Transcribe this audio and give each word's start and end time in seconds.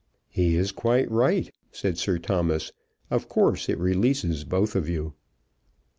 "He 0.31 0.55
is 0.55 0.71
quite 0.71 1.11
right," 1.11 1.53
said 1.71 1.99
Sir 1.99 2.17
Thomas. 2.17 2.71
"Of 3.11 3.29
course 3.29 3.69
it 3.69 3.77
releases 3.77 4.43
both 4.45 4.75
of 4.75 4.89
you." 4.89 5.13